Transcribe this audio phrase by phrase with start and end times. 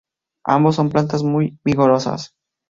[0.45, 2.33] Ambos son plantas muy vigorosas.